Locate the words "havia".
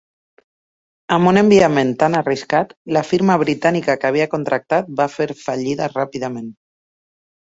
4.11-4.27